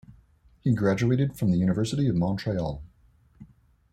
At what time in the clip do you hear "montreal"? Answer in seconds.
2.15-2.81